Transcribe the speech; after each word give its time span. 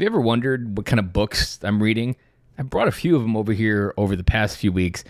Have 0.00 0.04
you 0.04 0.12
ever 0.12 0.20
wondered 0.22 0.78
what 0.78 0.86
kind 0.86 0.98
of 0.98 1.12
books 1.12 1.58
I'm 1.62 1.82
reading? 1.82 2.16
I 2.56 2.62
brought 2.62 2.88
a 2.88 2.90
few 2.90 3.16
of 3.16 3.20
them 3.20 3.36
over 3.36 3.52
here 3.52 3.92
over 3.98 4.16
the 4.16 4.24
past 4.24 4.56
few 4.56 4.72
weeks, 4.72 5.04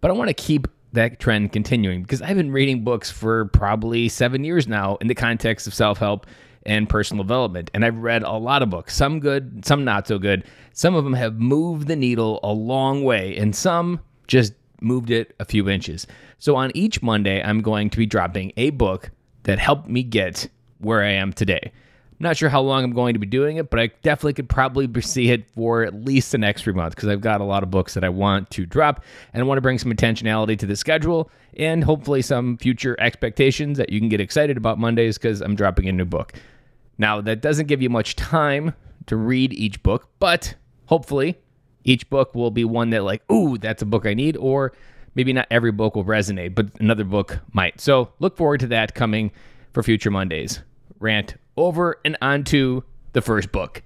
but 0.00 0.10
I 0.10 0.14
want 0.14 0.26
to 0.26 0.34
keep 0.34 0.66
that 0.92 1.20
trend 1.20 1.52
continuing 1.52 2.02
because 2.02 2.20
I've 2.20 2.36
been 2.36 2.50
reading 2.50 2.82
books 2.82 3.12
for 3.12 3.44
probably 3.44 4.08
seven 4.08 4.42
years 4.42 4.66
now 4.66 4.96
in 4.96 5.06
the 5.06 5.14
context 5.14 5.68
of 5.68 5.72
self 5.72 5.98
help 5.98 6.26
and 6.66 6.88
personal 6.88 7.22
development. 7.22 7.70
And 7.74 7.84
I've 7.84 7.98
read 7.98 8.24
a 8.24 8.32
lot 8.32 8.62
of 8.62 8.70
books, 8.70 8.96
some 8.96 9.20
good, 9.20 9.64
some 9.64 9.84
not 9.84 10.08
so 10.08 10.18
good. 10.18 10.42
Some 10.72 10.96
of 10.96 11.04
them 11.04 11.14
have 11.14 11.38
moved 11.38 11.86
the 11.86 11.94
needle 11.94 12.40
a 12.42 12.52
long 12.52 13.04
way, 13.04 13.36
and 13.36 13.54
some 13.54 14.00
just 14.26 14.52
moved 14.80 15.12
it 15.12 15.36
a 15.38 15.44
few 15.44 15.68
inches. 15.68 16.08
So 16.40 16.56
on 16.56 16.72
each 16.74 17.00
Monday, 17.02 17.40
I'm 17.40 17.60
going 17.60 17.88
to 17.88 17.98
be 17.98 18.04
dropping 18.04 18.52
a 18.56 18.70
book 18.70 19.12
that 19.44 19.60
helped 19.60 19.88
me 19.88 20.02
get 20.02 20.48
where 20.78 21.04
I 21.04 21.12
am 21.12 21.32
today. 21.32 21.70
I'm 22.20 22.22
not 22.22 22.36
sure 22.36 22.48
how 22.48 22.60
long 22.60 22.84
I'm 22.84 22.92
going 22.92 23.14
to 23.14 23.18
be 23.18 23.26
doing 23.26 23.56
it, 23.56 23.70
but 23.70 23.80
I 23.80 23.88
definitely 24.02 24.34
could 24.34 24.48
probably 24.48 24.88
see 25.02 25.30
it 25.30 25.50
for 25.50 25.82
at 25.82 25.94
least 25.94 26.30
the 26.30 26.38
next 26.38 26.62
three 26.62 26.72
months 26.72 26.94
because 26.94 27.08
I've 27.08 27.20
got 27.20 27.40
a 27.40 27.44
lot 27.44 27.64
of 27.64 27.72
books 27.72 27.94
that 27.94 28.04
I 28.04 28.08
want 28.08 28.50
to 28.52 28.66
drop 28.66 29.02
and 29.32 29.42
I 29.42 29.46
want 29.46 29.58
to 29.58 29.62
bring 29.62 29.80
some 29.80 29.92
intentionality 29.92 30.56
to 30.60 30.66
the 30.66 30.76
schedule 30.76 31.28
and 31.56 31.82
hopefully 31.82 32.22
some 32.22 32.56
future 32.56 32.96
expectations 33.00 33.78
that 33.78 33.90
you 33.90 33.98
can 33.98 34.08
get 34.08 34.20
excited 34.20 34.56
about 34.56 34.78
Mondays 34.78 35.18
because 35.18 35.40
I'm 35.40 35.56
dropping 35.56 35.88
a 35.88 35.92
new 35.92 36.04
book. 36.04 36.34
Now, 36.98 37.20
that 37.20 37.40
doesn't 37.40 37.66
give 37.66 37.82
you 37.82 37.90
much 37.90 38.14
time 38.14 38.74
to 39.06 39.16
read 39.16 39.52
each 39.52 39.82
book, 39.82 40.08
but 40.20 40.54
hopefully 40.86 41.36
each 41.82 42.08
book 42.10 42.32
will 42.36 42.52
be 42.52 42.64
one 42.64 42.90
that, 42.90 43.02
like, 43.02 43.28
ooh, 43.30 43.58
that's 43.58 43.82
a 43.82 43.86
book 43.86 44.06
I 44.06 44.14
need, 44.14 44.36
or 44.36 44.72
maybe 45.16 45.32
not 45.32 45.48
every 45.50 45.72
book 45.72 45.96
will 45.96 46.04
resonate, 46.04 46.54
but 46.54 46.68
another 46.78 47.04
book 47.04 47.40
might. 47.52 47.80
So 47.80 48.12
look 48.20 48.36
forward 48.36 48.60
to 48.60 48.68
that 48.68 48.94
coming 48.94 49.32
for 49.72 49.82
future 49.82 50.12
Mondays. 50.12 50.60
Rant 51.00 51.34
over 51.56 52.00
and 52.04 52.16
onto 52.20 52.82
the 53.12 53.22
first 53.22 53.52
book. 53.52 53.82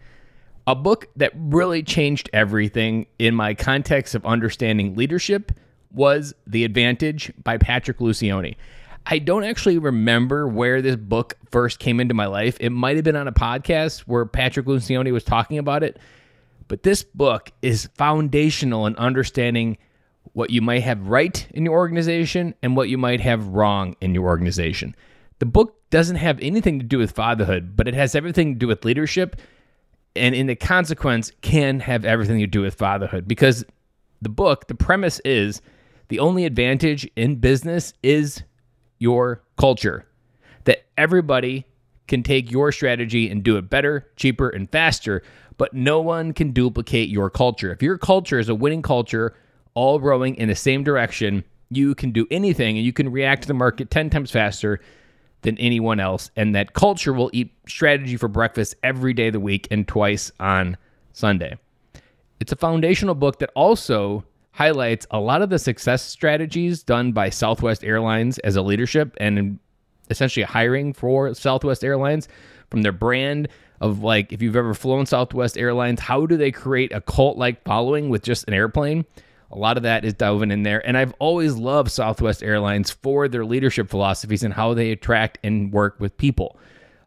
A 0.66 0.74
book 0.74 1.08
that 1.16 1.32
really 1.34 1.82
changed 1.82 2.28
everything 2.32 3.06
in 3.18 3.34
my 3.34 3.54
context 3.54 4.14
of 4.14 4.25
understanding 4.27 4.94
leadership 4.97 5.52
was 5.92 6.34
The 6.47 6.64
Advantage 6.64 7.33
by 7.42 7.56
Patrick 7.56 7.98
Lencioni. 7.98 8.56
I 9.06 9.19
don't 9.19 9.44
actually 9.44 9.78
remember 9.78 10.47
where 10.47 10.83
this 10.83 10.97
book 10.97 11.38
first 11.50 11.78
came 11.78 12.00
into 12.00 12.12
my 12.12 12.27
life. 12.27 12.58
It 12.60 12.70
might 12.70 12.97
have 12.97 13.05
been 13.05 13.16
on 13.16 13.27
a 13.27 13.33
podcast 13.33 14.00
where 14.00 14.27
Patrick 14.27 14.66
Lencioni 14.66 15.12
was 15.12 15.25
talking 15.25 15.56
about 15.56 15.82
it. 15.82 15.98
But 16.69 16.82
this 16.82 17.03
book 17.03 17.50
is 17.62 17.88
foundational 17.97 18.86
in 18.86 18.94
understanding 18.97 19.78
what 20.34 20.50
you 20.50 20.60
might 20.60 20.82
have 20.82 21.08
right 21.08 21.47
in 21.55 21.64
your 21.64 21.75
organization 21.75 22.55
and 22.62 22.77
what 22.77 22.91
you 22.91 22.98
might 22.98 23.22
have 23.22 23.48
wrong 23.48 23.97
in 24.03 24.14
your 24.14 24.25
organization. 24.25 24.94
The 25.39 25.47
book 25.47 25.77
doesn't 25.91 26.17
have 26.17 26.39
anything 26.41 26.78
to 26.78 26.84
do 26.84 26.98
with 26.98 27.12
fatherhood, 27.12 27.77
but 27.77 27.89
it 27.89 27.94
has 27.94 28.14
everything 28.14 28.55
to 28.55 28.58
do 28.58 28.67
with 28.67 28.84
leadership 28.84 29.41
and 30.19 30.34
in 30.34 30.47
the 30.47 30.56
consequence 30.56 31.33
can 31.41 31.81
have 31.81 32.05
everything 32.05 32.39
to 32.41 32.47
do 32.47 32.62
with 32.62 32.75
fatherhood 32.75 33.28
because 33.28 33.64
the 34.20 34.28
book, 34.28 34.66
the 34.66 34.75
premise 34.75 35.20
is 35.25 35.62
the 36.09 36.19
only 36.19 36.44
advantage 36.44 37.09
in 37.16 37.36
business 37.36 37.92
is 38.03 38.42
your 38.98 39.42
culture. 39.56 40.06
That 40.64 40.84
everybody 40.97 41.66
can 42.09 42.22
take 42.22 42.50
your 42.50 42.72
strategy 42.72 43.31
and 43.31 43.42
do 43.42 43.56
it 43.56 43.70
better, 43.70 44.09
cheaper, 44.16 44.48
and 44.48 44.70
faster, 44.70 45.22
but 45.56 45.75
no 45.75 46.00
one 46.00 46.33
can 46.33 46.53
duplicate 46.53 47.09
your 47.09 47.31
culture. 47.31 47.70
If 47.70 47.83
your 47.83 47.98
culture 47.98 48.39
is 48.39 48.48
a 48.48 48.55
winning 48.55 48.83
culture, 48.83 49.36
all 49.75 50.00
rowing 50.00 50.34
in 50.36 50.48
the 50.48 50.55
same 50.55 50.83
direction, 50.83 51.44
you 51.70 51.94
can 51.94 52.11
do 52.11 52.27
anything 52.31 52.77
and 52.77 52.84
you 52.84 52.92
can 52.92 53.12
react 53.12 53.42
to 53.42 53.48
the 53.48 53.55
market 53.55 53.91
10 53.91 54.11
times 54.11 54.31
faster 54.31 54.81
than 55.42 55.58
anyone 55.58 56.00
else. 56.00 56.31
And 56.36 56.55
that 56.55 56.75
culture 56.75 57.12
will 57.12 57.31
eat 57.33 57.53
strategy 57.67 58.17
for 58.17 58.28
breakfast 58.28 58.75
every 58.83 59.12
day 59.12 59.28
of 59.28 59.34
the 59.34 59.41
week 59.41 59.69
and 59.70 59.86
twice 59.86 60.33
on 60.41 60.77
Sunday. 61.12 61.58
It's 62.41 62.53
a 62.53 62.56
foundational 62.56 63.14
book 63.14 63.39
that 63.41 63.50
also 63.55 64.25
highlights 64.53 65.06
a 65.11 65.20
lot 65.20 65.42
of 65.42 65.50
the 65.50 65.59
success 65.59 66.03
strategies 66.03 66.83
done 66.83 67.12
by 67.12 67.31
Southwest 67.31 67.84
Airlines 67.84 68.38
as 68.41 68.56
a 68.56 68.62
leadership 68.62 69.16
and 69.19 69.59
essentially 70.10 70.44
hiring 70.44 70.93
for 70.93 71.32
Southwest 71.34 71.84
Airlines 71.84 72.28
from 72.70 72.82
their 72.82 72.93
brand 72.93 73.49
of 73.81 74.03
like 74.03 74.32
if 74.32 74.43
you've 74.43 74.56
ever 74.56 74.75
flown 74.75 75.06
Southwest 75.06 75.56
Airlines, 75.56 76.00
how 76.00 76.26
do 76.26 76.37
they 76.37 76.50
create 76.50 76.93
a 76.93 77.00
cult 77.00 77.37
like 77.37 77.62
following 77.62 78.09
with 78.09 78.22
just 78.22 78.47
an 78.49 78.55
airplane? 78.55 79.05
A 79.50 79.56
lot 79.56 79.76
of 79.76 79.82
that 79.84 80.04
is 80.04 80.14
woven 80.20 80.50
in 80.50 80.62
there. 80.62 80.86
And 80.86 80.97
I've 80.97 81.14
always 81.19 81.56
loved 81.56 81.91
Southwest 81.91 82.42
Airlines 82.42 82.91
for 82.91 83.28
their 83.28 83.44
leadership 83.44 83.88
philosophies 83.88 84.42
and 84.42 84.53
how 84.53 84.75
they 84.75 84.91
attract 84.92 85.38
and 85.42 85.72
work 85.72 85.98
with 85.98 86.16
people. 86.19 86.59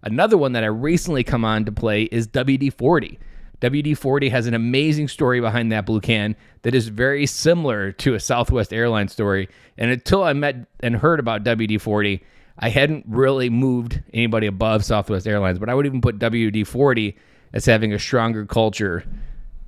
Another 0.04 0.38
one 0.38 0.54
that 0.54 0.64
I 0.64 0.68
recently 0.68 1.24
come 1.24 1.46
on 1.46 1.66
to 1.66 1.72
play 1.72 2.04
is 2.04 2.28
WD 2.28 2.74
40. 2.74 3.20
WD 3.62 3.96
40 3.96 4.30
has 4.30 4.48
an 4.48 4.56
amazing 4.56 5.08
story 5.08 5.40
behind 5.40 5.72
that 5.72 5.86
blue 5.86 6.02
can 6.02 6.36
that 6.64 6.74
is 6.74 6.88
very 6.88 7.28
similar 7.28 7.92
to 7.92 8.16
a 8.16 8.20
Southwest 8.20 8.74
Airlines 8.74 9.12
story. 9.14 9.48
And 9.78 9.92
until 9.92 10.24
I 10.24 10.34
met 10.34 10.56
and 10.80 10.96
heard 10.96 11.20
about 11.20 11.44
WD 11.44 11.80
40, 11.80 12.24
I 12.58 12.70
hadn't 12.70 13.06
really 13.08 13.52
moved 13.52 14.02
anybody 14.14 14.48
above 14.48 14.84
Southwest 14.84 15.28
Airlines, 15.28 15.60
but 15.60 15.70
I 15.70 15.76
would 15.76 15.86
even 15.86 16.02
put 16.02 16.18
WD 16.18 16.66
40 16.66 17.16
as 17.54 17.66
having 17.66 17.94
a 17.94 18.00
stronger 18.00 18.48
culture 18.48 19.04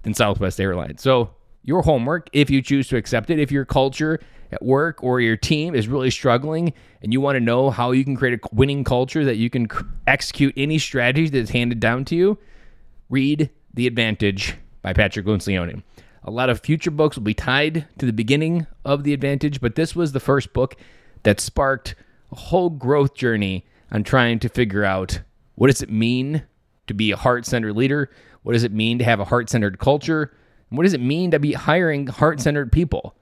than 0.01 0.16
Southwest 0.16 0.59
Airlines. 0.59 1.03
So, 1.03 1.29
your 1.63 1.81
homework, 1.81 2.29
if 2.34 2.50
you 2.50 2.62
choose 2.62 2.88
to 2.90 2.97
accept 2.97 3.29
it, 3.29 3.40
if 3.40 3.51
your 3.51 3.66
culture 3.66 4.19
at 4.51 4.63
work 4.63 5.03
or 5.03 5.19
your 5.19 5.38
team 5.38 5.74
is 5.74 5.88
really 5.88 6.12
struggling 6.12 6.74
and 7.01 7.12
you 7.12 7.19
want 7.19 7.35
to 7.35 7.40
know 7.40 7.69
how 7.69 7.91
you 7.91 8.03
can 8.03 8.16
create 8.16 8.40
a 8.40 8.56
winning 8.56 8.84
culture 8.84 9.25
that 9.25 9.38
you 9.38 9.50
can 9.50 9.68
execute 10.06 10.53
any 10.56 10.78
strategy 10.78 11.29
that's 11.29 11.50
handed 11.50 11.79
down 11.79 12.06
to 12.06 12.16
you, 12.16 12.38
read 13.09 13.50
The 13.74 13.88
Advantage 13.88 14.56
by 14.81 14.94
Patrick 14.94 15.25
Lencioni. 15.25 15.81
A 16.24 16.31
lot 16.31 16.50
of 16.50 16.59
future 16.59 16.91
books 16.91 17.18
will 17.18 17.24
be 17.24 17.34
tied 17.34 17.88
to 17.97 18.06
the 18.06 18.13
beginning 18.13 18.68
of 18.85 19.03
The 19.03 19.13
Advantage, 19.13 19.59
but 19.59 19.75
this 19.75 19.95
was 19.95 20.12
the 20.12 20.19
first 20.19 20.53
book 20.53 20.75
that 21.24 21.40
sparked 21.40 21.95
a 22.31 22.35
whole 22.35 22.69
growth 22.69 23.13
journey 23.16 23.66
on 23.91 24.03
trying 24.03 24.40
to 24.40 24.50
figure 24.50 24.84
out 24.84 25.22
what 25.56 25.68
does 25.68 25.81
it 25.81 25.90
mean 25.90 26.44
to 26.88 26.94
be 26.94 27.12
a 27.12 27.18
heart-centered 27.18 27.75
leader? 27.75 28.09
What 28.44 28.53
does 28.53 28.63
it 28.63 28.72
mean 28.72 29.00
to 29.00 29.06
have 29.06 29.19
a 29.19 29.25
heart-centered 29.25 29.80
culture? 29.80 30.35
And 30.73 30.78
what 30.79 30.85
does 30.85 30.95
it 30.95 31.01
mean 31.01 31.29
to 31.29 31.39
be 31.39 31.53
hiring 31.53 32.07
heart-centered 32.07 32.72
people? 32.72 33.16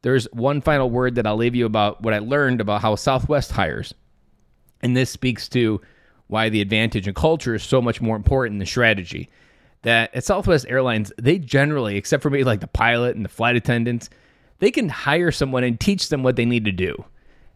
There's 0.00 0.24
one 0.32 0.62
final 0.62 0.88
word 0.88 1.16
that 1.16 1.26
I'll 1.26 1.36
leave 1.36 1.54
you 1.54 1.66
about 1.66 2.02
what 2.02 2.14
I 2.14 2.20
learned 2.20 2.62
about 2.62 2.80
how 2.80 2.94
Southwest 2.96 3.52
hires. 3.52 3.92
And 4.80 4.96
this 4.96 5.10
speaks 5.10 5.46
to 5.50 5.82
why 6.28 6.48
the 6.48 6.62
advantage 6.62 7.06
in 7.06 7.12
culture 7.12 7.54
is 7.54 7.62
so 7.62 7.82
much 7.82 8.00
more 8.00 8.16
important 8.16 8.58
than 8.58 8.66
strategy. 8.66 9.28
That 9.82 10.14
at 10.14 10.24
Southwest 10.24 10.64
Airlines, 10.70 11.12
they 11.18 11.38
generally, 11.38 11.98
except 11.98 12.22
for 12.22 12.30
maybe 12.30 12.44
like 12.44 12.60
the 12.60 12.66
pilot 12.66 13.14
and 13.14 13.26
the 13.26 13.28
flight 13.28 13.56
attendants, 13.56 14.08
they 14.60 14.70
can 14.70 14.88
hire 14.88 15.30
someone 15.30 15.64
and 15.64 15.78
teach 15.78 16.08
them 16.08 16.22
what 16.22 16.36
they 16.36 16.46
need 16.46 16.64
to 16.64 16.72
do. 16.72 17.04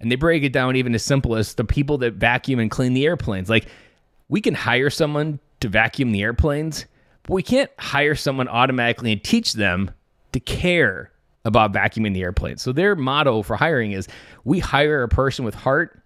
And 0.01 0.13
they 0.13 0.17
break 0.17 0.43
it 0.43 0.53
down 0.53 0.77
even 0.77 0.95
as 0.95 1.03
simple 1.03 1.35
as 1.35 1.55
the 1.55 1.65
people 1.65 1.97
that 1.99 2.13
vacuum 2.13 2.61
and 2.61 2.71
clean 2.71 2.93
the 2.93 3.07
airplanes. 3.07 3.49
Like, 3.49 3.69
we 4.29 4.43
can 4.43 4.53
hire 4.53 4.91
someone 4.91 5.41
to 5.61 5.69
vacuum 5.71 6.13
the 6.13 6.21
airplanes, 6.21 6.85
but 7.23 7.35
we 7.35 7.43
can't 7.43 7.71
hire 7.79 8.15
someone 8.15 8.49
automatically 8.49 9.13
and 9.13 9.23
teach 9.23 9.55
them 9.55 9.91
to 10.33 10.41
care 10.41 11.11
about 11.45 11.73
vacuuming 11.73 12.15
the 12.15 12.23
airplane. 12.23 12.57
So 12.59 12.73
their 12.73 12.95
motto 12.95 13.43
for 13.43 13.57
hiring 13.57 13.93
is 13.93 14.09
we 14.45 14.59
hire 14.59 15.03
a 15.03 15.09
person 15.09 15.45
with 15.45 15.55
heart 15.55 16.03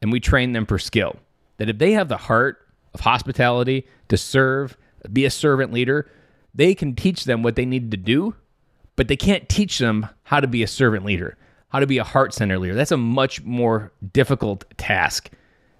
and 0.00 0.10
we 0.10 0.20
train 0.20 0.52
them 0.52 0.66
for 0.66 0.78
skill. 0.78 1.16
That 1.58 1.68
if 1.68 1.78
they 1.78 1.92
have 1.92 2.08
the 2.08 2.16
heart 2.16 2.58
of 2.94 3.00
hospitality 3.00 3.86
to 4.08 4.16
serve, 4.16 4.76
be 5.12 5.24
a 5.24 5.30
servant 5.30 5.72
leader, 5.72 6.10
they 6.54 6.74
can 6.74 6.94
teach 6.94 7.24
them 7.24 7.42
what 7.42 7.56
they 7.56 7.66
need 7.66 7.90
to 7.90 7.96
do, 7.96 8.34
but 8.96 9.08
they 9.08 9.16
can't 9.16 9.48
teach 9.48 9.78
them 9.78 10.08
how 10.22 10.40
to 10.40 10.46
be 10.46 10.62
a 10.62 10.66
servant 10.66 11.04
leader 11.04 11.36
how 11.68 11.80
to 11.80 11.86
be 11.86 11.98
a 11.98 12.04
heart 12.04 12.34
center 12.34 12.58
leader. 12.58 12.74
That's 12.74 12.92
a 12.92 12.96
much 12.96 13.42
more 13.44 13.92
difficult 14.12 14.64
task. 14.76 15.30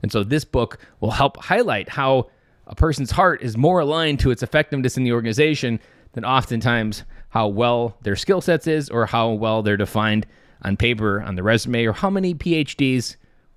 And 0.03 0.13
so 0.13 0.23
this 0.23 0.45
book 0.45 0.79
will 1.01 1.11
help 1.11 1.37
highlight 1.39 1.89
how 1.89 2.31
a 2.69 2.75
person's 2.75 3.11
heart 3.11 3.43
is 3.43 3.57
more 3.57 3.81
aligned 3.81 4.21
to 4.21 4.31
its 4.31 4.43
effectiveness 4.43 4.97
in 4.97 5.05
the 5.05 5.13
organization 5.13 5.81
than 6.13 6.25
oftentimes 6.25 7.05
how 7.31 7.49
well 7.49 7.97
their 8.03 8.17
skill 8.17 8.41
sets 8.41 8.67
is 8.67 8.89
or 8.91 9.07
how 9.07 9.31
well 9.31 9.63
they're 9.63 9.77
defined 9.77 10.27
on 10.63 10.77
paper 10.77 11.23
on 11.23 11.35
the 11.35 11.43
resume 11.43 11.85
or 11.85 11.93
how 11.93 12.11
many 12.11 12.35
PhDs 12.35 13.17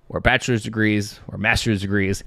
or 0.10 0.20
bachelor's 0.20 0.64
degrees 0.64 1.20
or 1.28 1.38
master's 1.38 1.82
degrees 1.82 2.24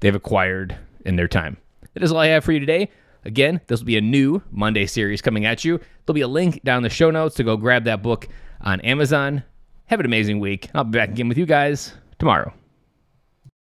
they've 0.00 0.14
acquired 0.14 0.76
in 1.04 1.16
their 1.16 1.28
time. 1.28 1.56
That 1.94 2.02
is 2.02 2.12
all 2.12 2.18
I 2.18 2.28
have 2.28 2.44
for 2.44 2.52
you 2.52 2.60
today. 2.60 2.90
Again, 3.24 3.60
this 3.66 3.80
will 3.80 3.86
be 3.86 3.96
a 3.96 4.02
new 4.02 4.42
Monday 4.50 4.86
series 4.86 5.20
coming 5.20 5.44
at 5.44 5.64
you. 5.64 5.78
There'll 6.04 6.14
be 6.14 6.20
a 6.20 6.28
link 6.28 6.62
down 6.62 6.82
the 6.82 6.90
show 6.90 7.10
notes 7.10 7.34
to 7.36 7.44
go 7.44 7.56
grab 7.56 7.84
that 7.84 8.02
book 8.02 8.28
on 8.60 8.80
Amazon. 8.82 9.42
Have 9.86 10.00
an 10.00 10.06
amazing 10.06 10.38
week. 10.38 10.70
I'll 10.74 10.84
be 10.84 10.98
back 10.98 11.10
again 11.10 11.28
with 11.28 11.38
you 11.38 11.46
guys 11.46 11.94
tomorrow. 12.18 12.52